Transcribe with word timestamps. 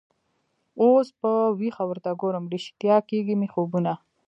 اوس 0.81 1.07
په 1.19 1.31
ویښه 1.59 1.83
ورته 1.87 2.11
ګورم 2.21 2.43
ریشتیا 2.53 2.97
کیږي 3.09 3.35
مي 3.39 3.47
خوبونه 3.53 3.93